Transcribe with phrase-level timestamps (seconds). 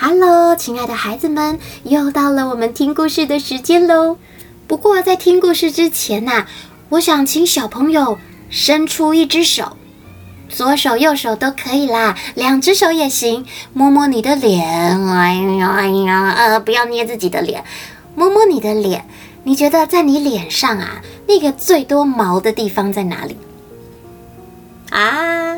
[0.00, 4.16] Hello，亲爱的孩子们，又到了我们听故事的时间喽。
[4.68, 6.46] 不过在听故事之前呐、
[6.90, 8.16] 我想请小朋友
[8.48, 9.76] 伸出一只手，
[10.48, 14.64] 左手右手都可以啦，两只手也行，摸摸你的脸。
[15.08, 17.64] 哎呀哎呀，呃，不要捏自己的脸，
[18.14, 19.04] 摸摸你的脸。
[19.42, 23.36] 你觉得在你脸上啊，那个最多毛的地方在哪里？
[24.90, 25.56] 啊？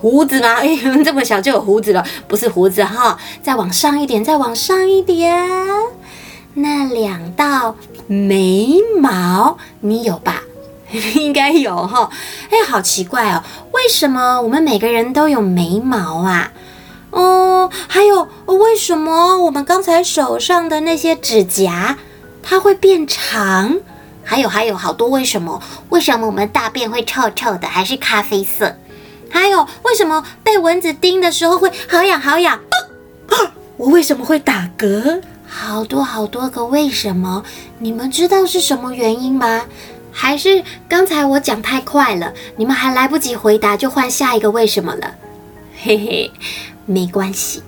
[0.00, 0.54] 胡子吗？
[0.54, 2.02] 哎，这么小就有胡子了？
[2.26, 5.46] 不是胡子哈，再往上一点，再往上一点，
[6.54, 10.42] 那两道眉毛你有吧？
[11.14, 12.08] 应该有哈。
[12.50, 16.50] 哎，好奇怪哦，为什么我们每个人都有眉毛啊？
[17.10, 21.98] 哦，还有为什么我们刚才手上的那些指甲
[22.42, 23.78] 它会变长？
[24.24, 25.60] 还有还有好多为什么？
[25.90, 28.76] 为什么我们大便会臭臭的，还是咖啡色？
[29.30, 32.60] 还有，为什么被蚊子叮的时候会好痒好痒？
[33.76, 35.22] 我为什么会打嗝？
[35.48, 37.42] 好多好多个为什么？
[37.78, 39.62] 你们知道是什么原因吗？
[40.12, 45.14] 还是刚才我讲太快了，你们还来不及回答就换下一个为什么了？
[45.82, 46.30] 嘿嘿，
[46.84, 47.62] 没关系，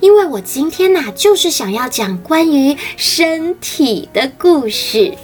[0.00, 5.16] 因为我今天呐、就是想要讲关于身体的故事。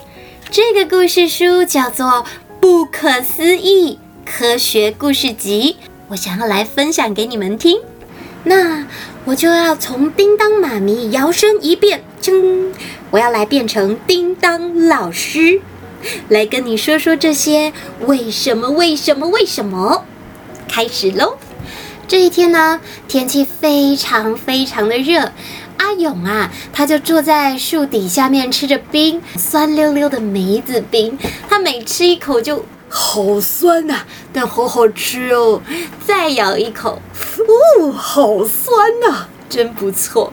[0.50, 2.06] 这个故事书叫做
[2.60, 3.98] 《不可思议》。
[4.30, 7.80] 科学故事集，我想要来分享给你们听。
[8.44, 8.86] 那
[9.24, 12.72] 我就要从叮当妈咪摇身一变，噌！
[13.10, 15.60] 我要来变成叮当老师，
[16.28, 17.72] 来跟你说说这些
[18.06, 20.04] 为什么、为什么、为什么。
[20.68, 21.36] 开始喽！
[22.06, 25.32] 这一天呢，天气非常非常的热。
[25.78, 31.18] 阿勇啊，他就坐在树底下面吃着冰，酸溜溜的梅子冰。
[31.48, 32.64] 他每吃一口就。
[32.92, 35.62] 好酸呐、啊，但好好吃哦！
[36.04, 37.00] 再咬一口，
[37.80, 40.32] 哦，好酸呐、啊，真不错。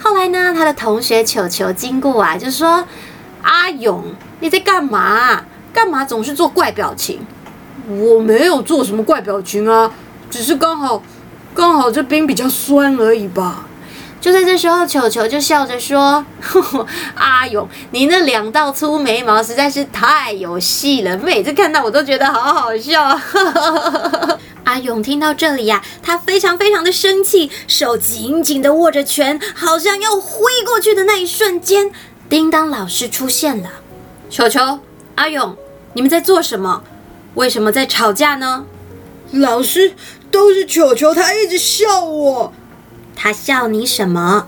[0.00, 2.84] 后来呢，他的同学球球经过啊，就说
[3.42, 4.04] ：“阿勇，
[4.38, 5.44] 你在干嘛？
[5.72, 7.26] 干嘛总是做怪表情？”
[7.90, 9.90] 我没有做什么怪表情啊，
[10.30, 11.02] 只是刚好，
[11.54, 13.66] 刚好这冰比较酸而已吧。
[14.28, 16.22] 就在这时候，球球就笑着说：“，
[17.16, 23.18] 阿勇，你那两道粗眉毛实在是太有戏了，每次看到我都觉得好好笑。
[24.64, 31.90] ”阿勇听到这里呀、他非常非常的生气，手紧紧的握着拳，好像要挥过去的那一瞬间，
[32.28, 33.70] 叮当老师出现了。
[34.28, 34.80] 球球，
[35.14, 35.56] 阿勇，
[35.94, 36.82] 你们在做什么？
[37.32, 38.66] 为什么在吵架呢？
[39.30, 39.94] 老师，
[40.30, 42.52] 都是球球，他一直笑我。
[43.20, 44.46] 他笑你什么？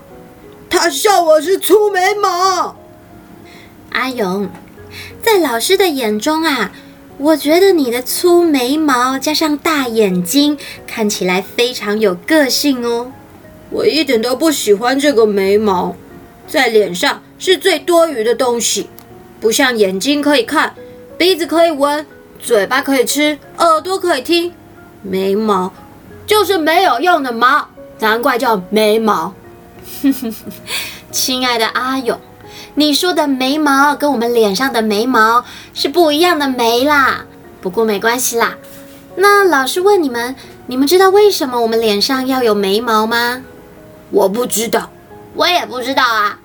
[0.69, 2.77] 他笑我是粗眉毛。
[3.89, 4.49] 阿勇，
[5.21, 6.71] 在老师的眼中啊，
[7.17, 13.11] 我觉得你的粗眉毛加上大眼睛，看起来非常有个性哦。
[13.71, 15.97] 我一点都不喜欢这个眉毛，
[16.47, 18.87] 在脸上是最多余的东西，
[19.41, 20.73] 不像眼睛可以看，
[21.17, 22.05] 鼻子可以闻，
[22.39, 24.53] 嘴巴可以吃，耳朵可以听，
[25.01, 25.73] 眉毛
[26.25, 27.67] 就是没有用的毛。
[28.01, 29.31] 难怪叫眉毛，
[31.11, 32.19] 亲爱的阿勇，
[32.73, 35.45] 你说的眉毛跟我们脸上的眉毛
[35.75, 37.25] 是不一样的眉啦。
[37.61, 38.57] 不过没关系啦。
[39.17, 40.35] 那老师问你们，
[40.65, 43.43] 你们知道为什么我们脸上要有眉毛吗？
[44.09, 44.89] 我不知道，
[45.35, 46.39] 我也不知道啊。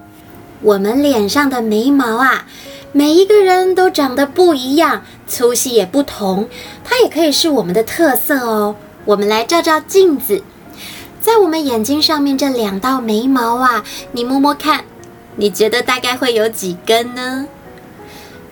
[0.60, 2.44] 我们脸上的眉毛啊，
[2.92, 6.50] 每一个人都长得不一样，粗细也不同，
[6.84, 8.76] 它也可以是我们的特色哦。
[9.06, 10.42] 我们来照照镜子。
[11.26, 13.82] 在我们眼睛上面这两道眉毛啊，
[14.12, 14.84] 你摸摸看，
[15.34, 17.48] 你觉得大概会有几根呢？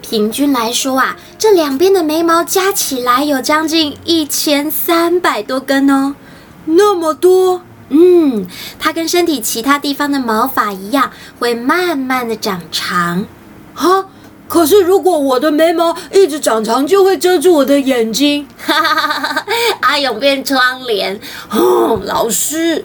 [0.03, 6.17] 平均来说啊，这两边的眉毛加起来有将近一千三百多根哦，
[6.65, 7.63] 那么多？
[7.91, 8.45] 嗯，
[8.81, 13.25] 它跟身体其他地方的毛发一样，会慢慢的长长。
[13.73, 14.07] 哈？
[14.47, 18.47] 可是，如果我的眉毛一直长长，就会遮住我的眼睛。
[18.59, 19.47] 哈哈哈哈哈！
[19.81, 21.19] 阿勇变窗帘。
[21.51, 22.85] 哦，老师，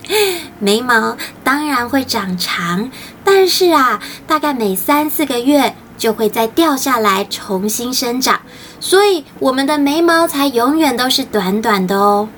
[0.60, 2.90] 眉毛当然会长长，
[3.24, 8.40] 但是啊，大概每三四个月就会再掉下来，重新生长。
[8.78, 12.28] 所以，我们的眉毛才永远都是短短的哦。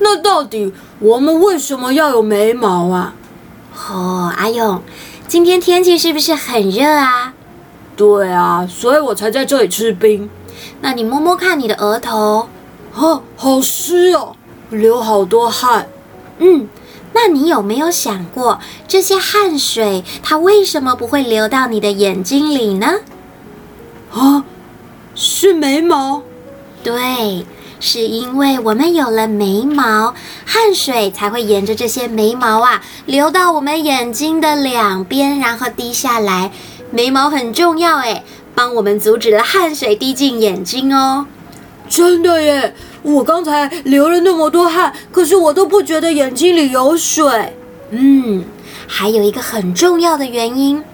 [0.00, 3.14] 那到底我们为什么要有眉毛啊？
[3.88, 4.82] 哦，阿勇，
[5.28, 7.34] 今天天气是不是很热啊？
[8.00, 10.30] 对啊，所以我才在这里吃冰。
[10.80, 12.48] 那你摸摸看你的额头，
[12.94, 14.34] 哦，好湿哦，
[14.70, 15.86] 流好多汗。
[16.38, 16.66] 嗯，
[17.12, 18.58] 那你有没有想过，
[18.88, 23.00] 这些汗水它为什么不会流到你的眼睛里呢？
[24.14, 24.46] 啊，
[25.14, 26.22] 是眉毛。
[26.82, 27.44] 对，
[27.80, 30.14] 是因为我们有了眉毛，
[30.46, 36.50] 汗水才会沿着这些眉毛啊流到我们眼睛的两边，然后滴下来。
[36.90, 41.26] 眉毛很重要诶，帮我们阻止了汗水滴进眼睛哦。
[41.88, 42.74] 真的耶！
[43.02, 47.56] 我刚才流了那么多汗，可是我都不觉得眼睛里有水。
[47.90, 48.44] 嗯，
[48.86, 50.84] 还有一个很重要的原因。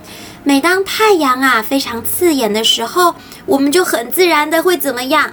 [0.45, 3.15] 每当太阳啊非常刺眼的时候，
[3.45, 5.33] 我们就很自然的会怎么样？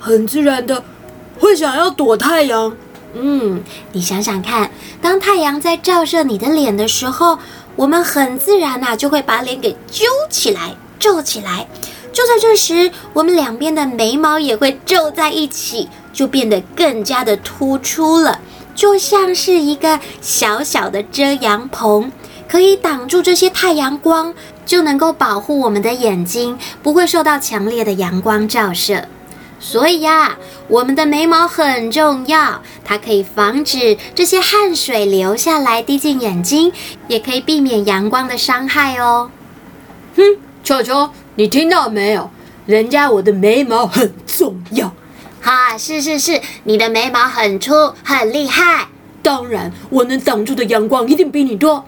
[0.00, 0.82] 很自然的
[1.38, 2.74] 会想要躲太阳。
[3.14, 3.62] 嗯，
[3.92, 4.70] 你想想看，
[5.00, 7.38] 当太阳在照射你的脸的时候，
[7.76, 11.66] 我们很自然呐就会把脸给揪起来、皱起来。
[12.12, 18.40] 就在这时，我们两边的眉毛也会皱在一起，就变得更加的突出了，
[18.74, 22.12] 就像是一个小小的遮阳棚。
[22.46, 24.32] 可以挡住这些太阳光，
[24.64, 29.08] 就能够保护我们的眼睛不会受到强烈的阳光照射。
[29.66, 30.36] 所以呀，
[30.68, 36.70] 我们的眉毛很重要，它可以防止这些汗水流下来滴进眼睛，
[37.08, 39.30] 也可以避免阳光的伤害哦。
[40.16, 40.22] 哼，
[40.62, 42.30] 球球，你听到没有？
[42.66, 44.92] 人家我的眉毛很重要。
[45.40, 48.88] 哈，是是是，你的眉毛很粗，很厉害。
[49.22, 51.86] 当然，我能挡住的阳光一定比你多。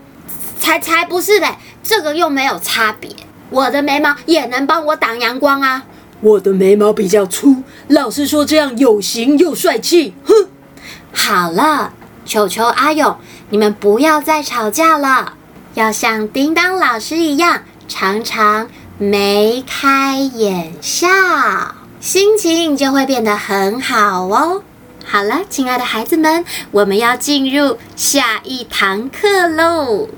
[0.58, 3.10] 才才不是嘞，这个又没有差别。
[3.50, 5.84] 我的眉毛也能帮我挡阳光啊。
[6.26, 10.12] 我的眉毛比较粗，老师说这样有型又帅气。
[10.24, 10.48] 哼，
[11.12, 11.92] 好了，
[12.24, 13.16] 球球阿勇，
[13.50, 15.34] 你们不要再吵架了，
[15.74, 18.68] 要像叮当老师一样，常常
[18.98, 21.06] 眉开眼笑，
[22.00, 24.64] 心情就会变得很好哦。
[25.04, 30.08] 好了，亲爱的孩子们，我们要进入下一堂课喽。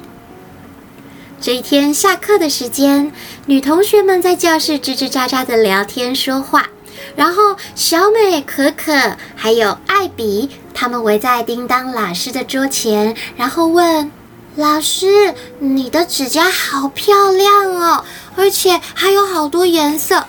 [1.41, 3.13] 这一天下课的时间，
[3.47, 6.69] 女同学们在教室吱吱喳喳的聊天说话。
[7.15, 8.93] 然后小美、可可
[9.37, 14.11] 还有艾比，他们围在叮当老师的桌前，然后问
[14.57, 18.05] 老师：“你的指甲好漂亮哦，
[18.35, 20.25] 而且还有好多颜色。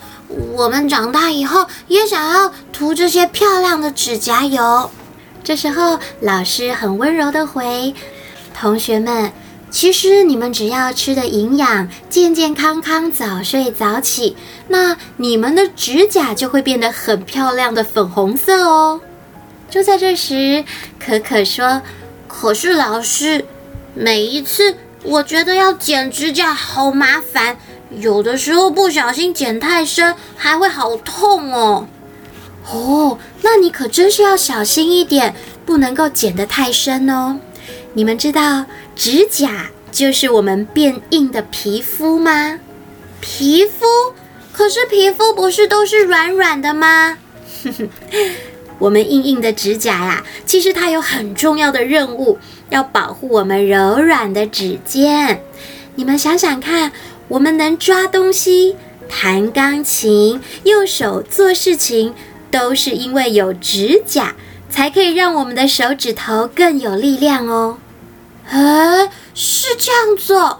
[0.53, 4.91] 我们长大以后也想要涂这些漂亮的指甲油。”
[5.43, 7.95] 这时候，老师很温柔的回
[8.53, 9.33] ：“同学们。”
[9.71, 14.35] 其实你们只要吃的营养，健健康康，早睡早起，
[14.67, 18.99] 那你们的指甲就会变得很漂亮的粉红色哦。
[19.69, 20.65] 就在这时，
[20.99, 21.83] 可可说
[22.27, 23.45] ：“可是老师，
[23.93, 27.57] 每一次我觉得要剪指甲好麻烦，
[27.91, 31.87] 有的时候不小心剪太深，还会好痛哦。”
[32.71, 35.35] 哦，那你可真是要小心一点，
[35.65, 37.39] 不能够剪得太深哦。
[37.93, 38.65] 你们知道
[38.99, 42.59] 指甲就是我们变硬的皮肤吗？
[43.21, 43.85] 皮肤？
[44.51, 47.17] 可是皮肤不是都是软软的吗？
[48.77, 52.39] 我们硬硬的指甲呀，其实它有很重要的任务，
[52.71, 55.41] 要保护我们柔软的指尖。
[55.95, 56.91] 你们想想看，
[57.29, 58.75] 我们能抓东西、
[59.07, 62.13] 弹钢琴、右手做事情，
[62.51, 64.35] 都是因为有指甲。
[64.69, 67.77] 才可以让我们的手指头更有力量哦。
[68.49, 70.59] 哎，是这样子哦，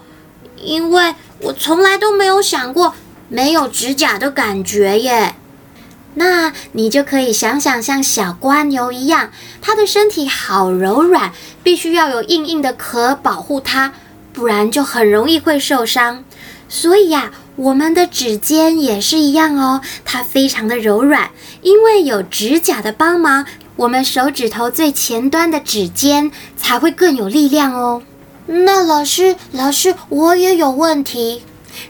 [0.62, 2.94] 因为我从来都没有想过
[3.28, 5.36] 没有指甲的感觉耶。
[6.16, 9.32] 那你就可以想想像小蜗牛一样，
[9.62, 11.32] 它的身体好柔软，
[11.64, 13.94] 必须要有硬硬的壳保护它，
[14.34, 16.24] 不然就很容易会受伤。
[16.68, 23.46] 所以呀，我们的指尖也是一样哦，它非常的柔软，因为有指甲的帮忙。
[23.80, 28.02] 我们手指头最前端的指尖才会更有力量哦。
[28.46, 31.44] 那老师，老师，我也有问题。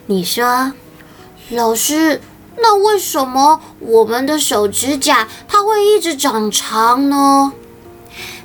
[0.05, 0.73] 你说，
[1.49, 2.21] 老师，
[2.57, 7.53] 那为什么我们的手指甲它会一直长长呢？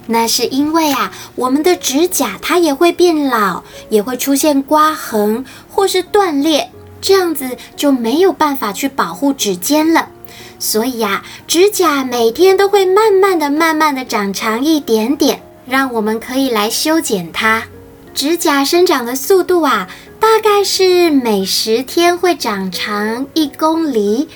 [0.06, 6.70] 那是因为啊，我们的指甲它也会变老，也会出现刮痕或是断裂，
[7.02, 10.08] 这样子就没有办法去保护指尖了。
[10.58, 17.64] 所以呀，指甲每天都会慢慢的、慢慢的长长一点点，让我们可以来修剪它。
[18.14, 19.88] 指甲生长的速度啊，
[20.20, 24.28] 大概是每十天会长长一公厘。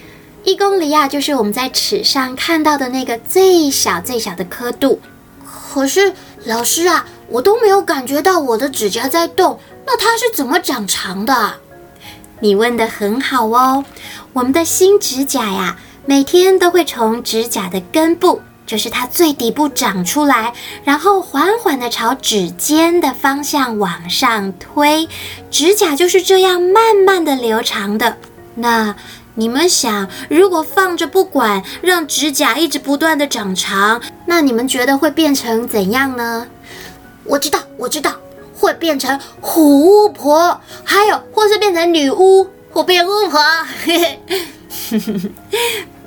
[0.44, 5.00] 一公厘啊，就是我们在尺上看到的那个最小最小的刻度。
[5.44, 6.12] 可是
[6.44, 11.54] 老师啊，我都没有感觉到我的指甲在动，那它是怎么长长的？
[12.40, 13.84] 你问得很好哦，
[14.32, 15.78] 我们的新指甲呀。
[16.08, 25.06] 每天都会从指甲的根部，就是它最底部长出来，然后缓缓地朝指尖的方向往上推，
[25.50, 28.16] 指甲就是这样慢慢的留长的。
[28.54, 28.96] 那
[29.34, 36.46] 你们想，如果放着不管，让指甲一直不断的长长，那你们觉得会变成怎样呢？
[37.24, 38.14] 我知道，我知道，
[38.54, 43.38] 会变成虎巫婆，还有或是变成女巫或变巫婆。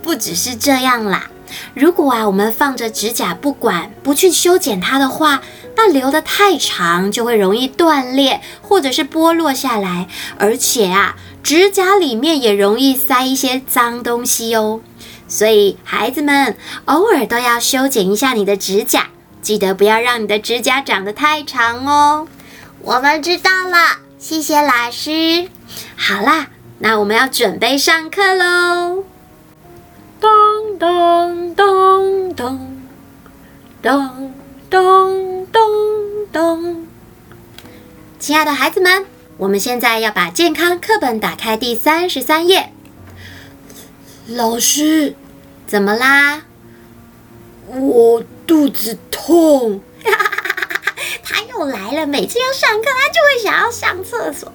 [0.02, 1.30] 不只是这样啦，
[1.74, 5.42] 如果啊，我们放着指甲不管，不去修剪它的话，
[5.76, 14.82] 那留得太长就会容易断裂，或者是剥落下来，而且啊，指甲里面也容易塞一些脏东西哦。
[15.28, 19.08] 所以孩子们偶尔都要修剪一下你的指甲，
[19.42, 22.28] 记得不要让你的指甲长得太长哦。
[22.82, 25.48] 我们知道了，谢谢老师。
[25.96, 26.48] 好啦，
[26.80, 29.06] 那我们要准备上课喽。
[38.32, 42.72] 亲爱的孩子们，我们现在要把健康课本打开第三十三页。
[44.26, 45.16] 老师，
[45.68, 46.44] 怎么啦？
[47.68, 49.82] 我肚子痛。
[51.26, 54.54] 他又来了，每次要上课，他就会想要上厕所。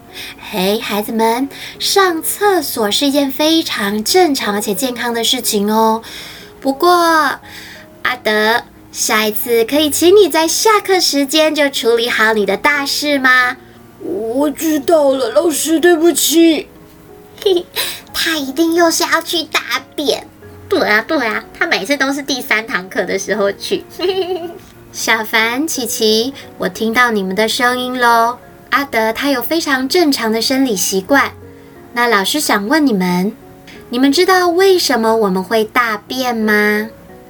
[0.51, 1.47] 嘿，孩子们，
[1.79, 6.03] 上厕所是一件非常正常而且健康的事情哦。
[6.63, 6.89] 不过，
[8.05, 13.59] 阿德，下一次可以请你在下课时间就处理好你的大事吗？
[14.07, 16.69] 我知道了，老师，对不起。
[18.15, 19.61] 他一定又是要去大
[19.95, 20.27] 便。
[20.69, 23.85] 对啊，对啊，他每次都是第三堂课的时候去。
[24.93, 28.39] 小凡、琪琪，我听到你们的声音喽。
[28.71, 31.33] 阿德他有非常正常的生理习惯。
[31.93, 33.35] 那老师想问你们，
[33.91, 36.89] 你们知道为什么我们会大便吗？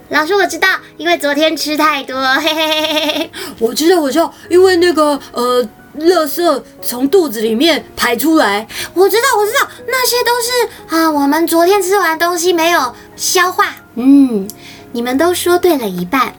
[0.09, 2.17] 老师，我知道，因为昨天吃太多。
[2.37, 3.31] 嘿嘿嘿嘿嘿。
[3.59, 5.69] 我知道，我知道，因为那个呃，
[6.01, 8.67] 垃圾从肚子里面排出来。
[8.95, 13.77] 我知道，我知道，那些都是啊，我们昨天吃完东西没有消化。
[13.95, 14.49] 嗯，
[14.93, 16.35] 你们都说对了一半。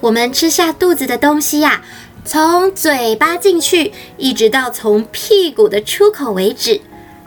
[0.00, 1.82] 我们吃下肚子的东西呀、啊。
[2.24, 6.80] 从嘴巴进去，一直到从屁股的出口为止，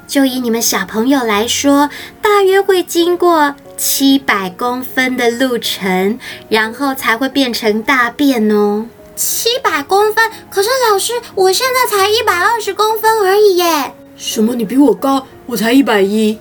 [0.05, 1.89] 就以你们小朋友来说，
[2.21, 8.87] 大约会经过七百公分的路程，然后才会变成大便哦。
[9.19, 10.31] 七百公分？
[10.49, 13.93] 可是老师，我现在才一百二十公分而已耶。
[14.15, 14.55] 什么？
[14.55, 15.27] 你比我高？
[15.45, 16.39] 我才一百一。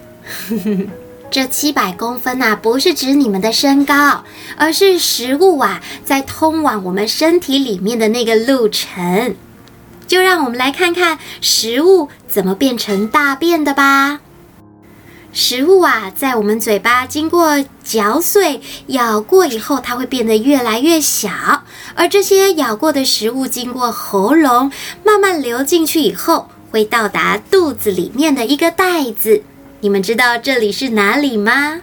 [1.29, 4.23] 这七百公分呐，不是指你们的身高，
[4.57, 9.35] 而是食物啊，在通往我们身体里面的那个路程。
[10.07, 14.21] 就让我们来看看食物怎么变成大便的吧。
[15.33, 21.29] 食物啊，在我们嘴巴经过嚼碎、咬过以后，它会变得越来越小。
[21.95, 24.73] 而这些咬过的食物，经过喉咙
[25.05, 29.43] 慢慢流进去以后，会到达肚子里面的一个袋子。
[29.81, 31.81] 你们知道这里是哪里吗？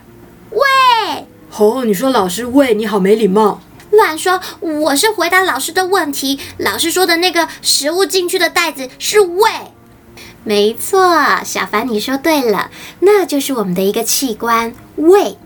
[0.52, 1.25] 胃。
[1.58, 3.62] 哦，你说老师胃，你好没礼貌。
[3.92, 6.40] 乱说，我是回答老师的问题。
[6.58, 9.50] 老师说的那个食物进去的袋子是胃。
[10.46, 15.38] 没错，小凡你说对了，那就是我们的一个器官——胃。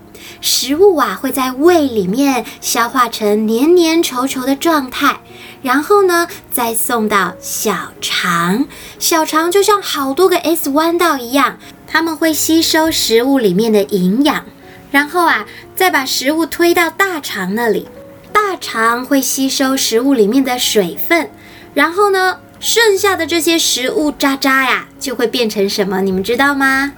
[0.42, 5.20] 食物啊会在胃里面消化成黏黏稠稠的状态，
[5.62, 8.66] 然后呢再送到小肠。
[8.98, 11.58] 小肠就像好多个 S 弯道一样。
[11.86, 14.44] 他们会吸收食物里面的营养，
[14.92, 17.88] 然后啊，再把食物推到大肠那里。
[18.32, 21.30] 大肠会吸收食物里面的水分，
[21.74, 26.02] 然后呢，剩下的这些食物渣渣呀，就会变成什么？
[26.02, 26.92] 你们知道吗？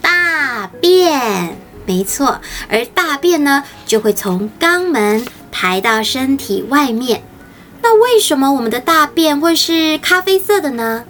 [0.00, 2.40] 大便，没错。
[2.68, 7.22] 而大便呢，就会从肛门排到身体外面。
[7.82, 11.04] 那为什么我们的大便会是咖啡色的呢？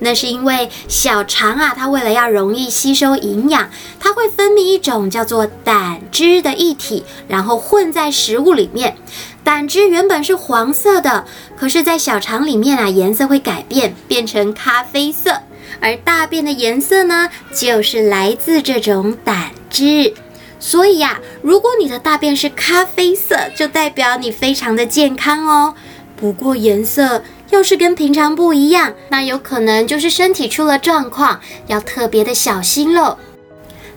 [0.00, 8.96] 那是因为小肠啊，它为了要容易吸收营养，它会分泌一种叫做胆汁的液体，然后混在食物里面。
[9.42, 11.24] 胆汁原本是黄色的，
[11.56, 15.40] 可是，在小肠里面啊，颜色会改变，变成咖啡色。
[15.80, 20.14] 而大便的颜色呢，就是来自这种胆汁。
[20.60, 25.74] 所以呀，如果你的大便是咖啡色，就代表你非常的健康哦。
[26.16, 27.22] 不过颜色。
[27.50, 33.18] 要是跟平常不一样，那有可能就是身体出了状况，要特别的小心喽。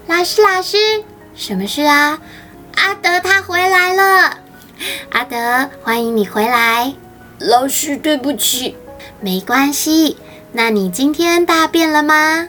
[0.07, 0.77] 老师，老师，
[1.35, 2.19] 什么事啊？
[2.75, 4.37] 阿德他回来了。
[5.09, 6.93] 阿德，欢迎你回来。
[7.39, 8.75] 老师，对不起。
[9.19, 10.17] 没关系。
[10.53, 12.47] 那你今天大便了吗？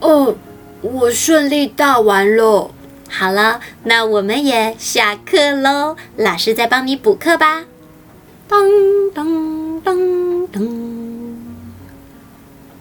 [0.00, 0.36] 哦，
[0.82, 2.70] 我顺利大完了。
[3.08, 5.96] 好了，那我们也下课喽。
[6.16, 7.64] 老师再帮你补课吧。
[8.46, 8.68] 当
[9.14, 9.26] 当
[9.84, 10.66] 当当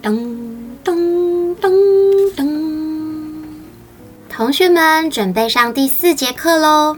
[0.02, 0.16] 当
[0.82, 1.72] 当当
[2.34, 2.48] 当。
[4.30, 6.96] 同学们准备上第四节课喽。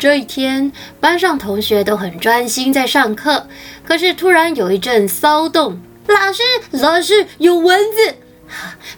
[0.00, 3.46] 这一天，班上同学都很专心在上课，
[3.84, 5.80] 可是突然有一阵骚动。
[6.08, 6.42] 老师，
[6.72, 8.16] 老师，有蚊子！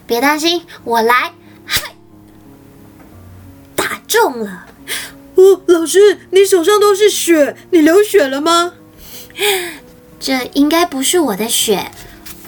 [0.07, 1.35] 别担心，我来。
[1.67, 1.95] 嗨，
[3.77, 4.65] 打中了。
[5.35, 8.73] 哦，老师，你手上都是血，你流血了吗？
[10.26, 11.92] 这应该不是我的血。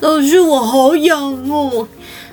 [0.01, 1.87] 老师，我好痒哦。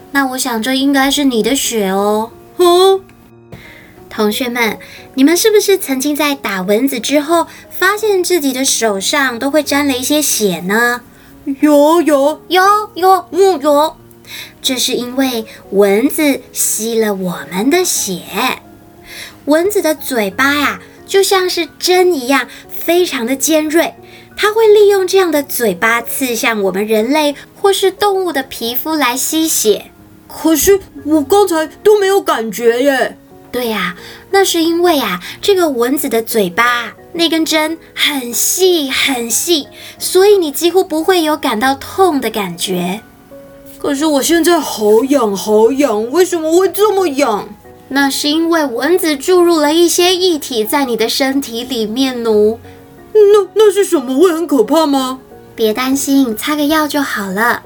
[0.09, 2.31] 那我想这应该是你的血哦。
[2.55, 2.99] 哦，
[4.09, 4.79] 同学们，
[5.13, 11.01] 你们是不是曾经在打蚊子之后，发现自己的手上都会沾了一些血呢？
[11.61, 12.63] 有有有
[12.95, 13.97] 有有有，
[14.63, 18.23] 这是因为蚊子吸了我们的血。
[19.45, 23.93] 蚊子的嘴巴呀，就像是针一样，非常的尖锐。
[24.35, 29.91] 它会利用这样的嘴巴刺向我们人类或是动物的皮肤来吸血。
[30.27, 33.17] 可是我刚才都没有感觉耶。
[33.51, 33.95] 对呀，
[34.31, 36.93] 那是因为啊，这个蚊子的嘴巴。
[37.13, 42.99] 那根针很细很细，所以你几乎不会有感到痛的感觉。
[43.77, 47.47] 可是我现在好痒好痒，为什么会这么痒？
[47.87, 52.57] 那是因为蚊子注入了一些液体在你的身体里面哦。
[53.15, 54.19] 那那是什么？
[54.19, 55.19] 会很可怕吗？
[55.55, 57.63] 别担心，擦个药就好了。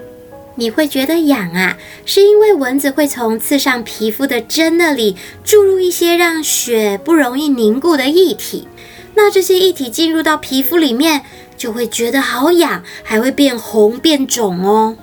[0.56, 8.68] 你会觉得痒啊，是因为蚊子会从刺上皮肤的针那里注入一些让血不容易凝固的液体。
[9.15, 11.24] 那这些液体进入到皮肤里面，
[11.58, 14.98] 就会觉得好痒，还会变红变肿哦。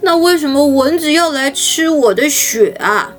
[0.00, 3.12] 那为什么蚊子要来吃我的血啊？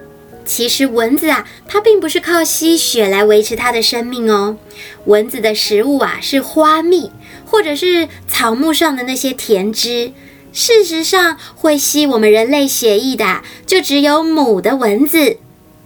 [0.45, 4.57] 其实蚊子啊，它并不是靠吸血来维持它的生命哦。
[5.05, 7.11] 蚊子的食物啊是花蜜，
[7.45, 10.11] 或者是草木上的那些甜汁。
[10.51, 15.37] 事实上，会吸我们人类血液的，就只有母的蚊子。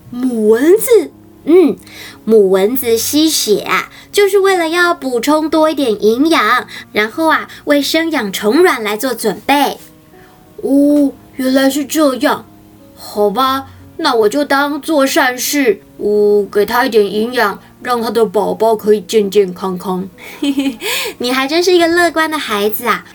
[0.10, 1.12] 母蚊子，
[1.46, 1.78] 嗯。
[2.26, 9.78] 母蚊子吸血啊，就是为了要补充多一点营养，然后啊，为生养虫卵来做准备。
[10.62, 12.46] 哦，原来是这样，
[12.98, 20.08] 好吧，那我就当做善事，哦，给它一点营养，让它的宝宝可以健健康康。
[20.40, 20.78] 嘿嘿，
[21.18, 23.06] 你还真是一个乐观的孩子啊。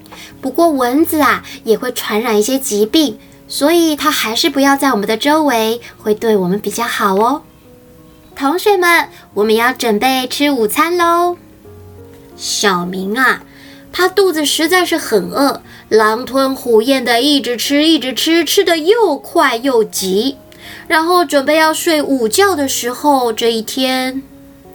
[0.40, 3.16] 不过蚊子啊，也会传染一些疾病，
[3.46, 7.42] 所以它还是不要在我们的周围，会对我们比较好哦。
[8.34, 11.36] 同学们，我们要准备吃午餐喽。
[12.36, 13.44] 小明啊，
[13.92, 20.38] 他肚子实在是很饿，狼吞虎咽的一直吃，一直吃，吃的又快又急。
[20.88, 24.22] 然后准备要睡午觉的时候，这一天，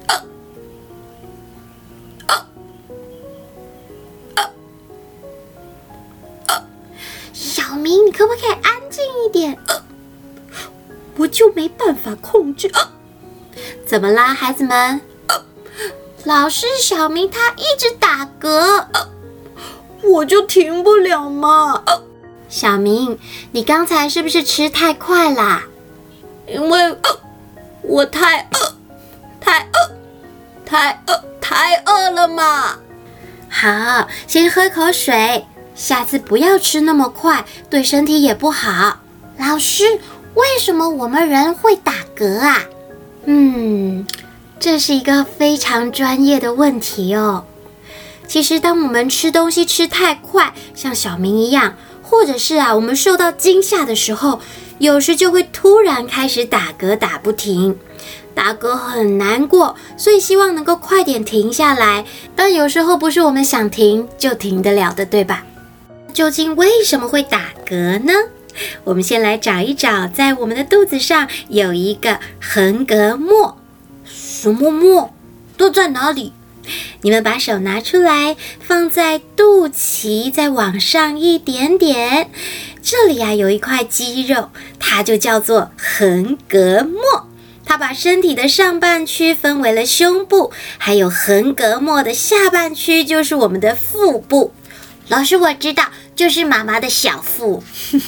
[0.07, 0.23] 啊
[2.27, 2.47] 啊
[4.35, 4.49] 啊
[6.47, 6.63] 啊！
[7.33, 9.53] 小明，你可不可以安静一点？
[9.67, 9.83] 啊，
[11.17, 12.67] 我就没办法控制。
[12.69, 12.91] 啊
[13.85, 14.99] 怎么啦，孩子们？
[15.27, 15.43] 呃、
[16.25, 18.49] 老师，小明他一直打嗝，
[18.91, 19.09] 呃、
[20.03, 21.81] 我就停不了嘛。
[21.85, 22.03] 呃、
[22.49, 23.17] 小明，
[23.51, 25.63] 你刚才是不是吃太快啦？
[26.47, 27.19] 因为、呃、
[27.81, 28.73] 我太饿，
[29.39, 29.91] 太饿，
[30.65, 32.77] 太饿，太饿了嘛。
[33.49, 38.99] 好，先喝口水，下次不要吃那么快，对身体也不好。
[39.37, 39.99] 老师，
[40.35, 42.63] 为什么我们人会打嗝啊？
[43.25, 44.07] 嗯，
[44.59, 47.45] 这是一个非常专业的问题哦。
[48.27, 54.41] 其实，当我们吃东西吃太快，像小明一样，或者是啊，我们受到惊吓的时候，
[54.79, 57.77] 有时就会突然开始打嗝打不停，
[58.35, 62.05] 打嗝很难过，所以希望能够快点停下来。
[62.35, 65.43] 但有时候不是我们想停就停得了的，对吧？
[66.13, 68.13] 究竟为什么会打嗝呢？
[68.83, 73.57] 我们先来找一找，在我们的肚子上有一个横膈膜，
[74.05, 75.13] 什么膜？
[75.57, 76.33] 都在哪里？
[77.01, 82.29] 你们把手拿出来，放在肚脐，再往上一点点，
[82.81, 84.49] 这里啊有一块肌肉，
[84.79, 87.27] 它就叫做横膈膜。
[87.65, 94.53] 它把身体的上半区分为了胸部，还有横膈膜的下半区就是我们的腹部。
[95.09, 95.85] 老师，我知道。
[96.17, 97.61] 就是妈妈的小腹，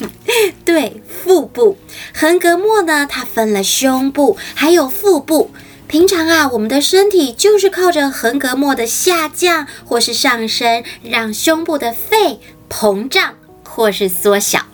[0.66, 1.78] 对，腹部
[2.12, 5.52] 横膈膜呢，它分了胸部还有腹部。
[5.90, 13.34] 平常啊，我们的身体就是靠着横膈膜的下降或是上升，让胸部的肺膨胀
[13.68, 14.68] 或是缩小。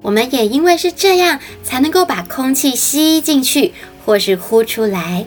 [0.00, 3.74] 我们也因为是这样，才能够把空气吸进去
[4.06, 5.26] 或是呼出来。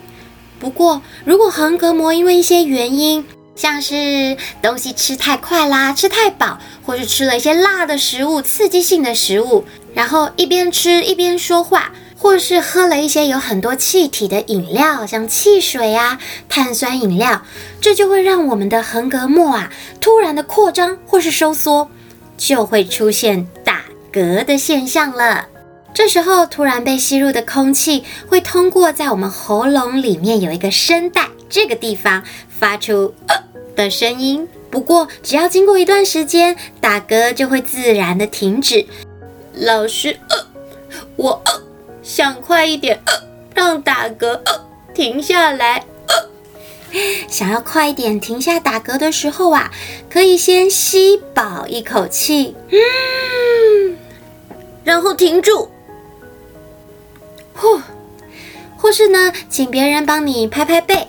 [0.60, 3.24] 不过，如果横膈膜因为一些原因，
[3.56, 9.64] 像是东西吃太快啦，吃太饱，或是吃了一些辣的食物、刺激性的食物，
[9.94, 17.44] 然后一边吃一边说话，或是喝了一些有很多气体的饮料，像汽水啊、碳酸饮料，
[17.80, 21.90] 这就会让我们的横膈膜啊突然的扩张或是收缩，
[22.38, 25.48] 就会出现打嗝的现象了。
[25.94, 33.36] 这时候，突然被吸入的空气会通过在我们喉咙里面有一个声带这个地方发出呃
[33.76, 34.46] 的声音。
[34.70, 38.86] 不过，只要经过一段时间，打嗝就会自然的停止。
[39.56, 40.38] 老师，呃，
[41.16, 41.62] 我呃
[42.10, 43.14] 想快一点，呃，
[43.54, 45.86] 让打嗝呃停下来。
[46.08, 46.30] 呃，
[47.30, 49.70] 想要快一点停下打嗝的时候啊，
[50.10, 53.96] 可以先吸饱一口气，嗯，
[54.84, 55.70] 然后停住。
[57.54, 57.80] 呼，
[58.76, 61.08] 或是呢，请别人帮你拍拍背，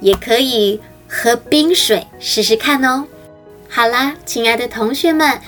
[0.00, 3.04] 也可以喝冰水试试看哦。
[3.68, 5.38] 好啦，亲爱的同学们，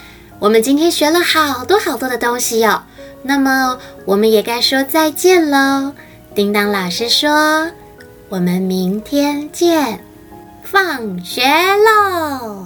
[0.42, 2.82] 我们今天学了好多好多的东西哟。
[3.22, 5.92] 那么我们也该说再见喽。
[6.34, 7.70] 叮当老师说
[8.28, 10.04] ：“我们明天见，
[10.64, 11.44] 放学
[11.76, 12.64] 喽。”